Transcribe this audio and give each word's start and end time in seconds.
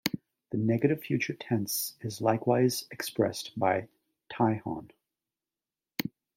The 0.49 0.57
negative 0.57 1.01
future 1.03 1.35
tense 1.35 1.95
is 2.01 2.21
likewise 2.21 2.87
expressed 2.89 3.51
by 3.55 3.87
"tihon". 4.33 4.89